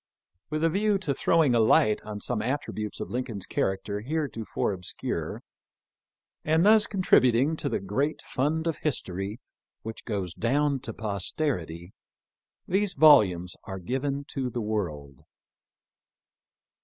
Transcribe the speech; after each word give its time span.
With 0.49 0.63
a 0.63 0.69
view 0.71 0.97
to 0.97 1.13
throwing 1.13 1.53
a 1.53 1.59
light 1.59 2.01
on 2.01 2.19
some 2.21 2.41
attributes 2.41 2.99
of 2.99 3.11
Lincoln's 3.11 3.45
character 3.45 3.99
heretofore 3.99 4.71
obscure, 4.73 5.43
and 6.43 6.65
thus 6.65 6.87
contributing 6.87 7.55
to 7.57 7.69
the 7.69 7.79
great 7.79 8.19
fund 8.23 8.65
of 8.65 8.77
history 8.77 9.39
which 9.83 10.03
goes 10.03 10.33
down 10.33 10.79
to 10.79 10.93
posterity, 10.95 11.93
these 12.67 12.95
volumes 12.95 13.55
are 13.65 13.77
given 13.77 14.25
to 14.29 14.49
the 14.49 14.59
world. 14.59 15.19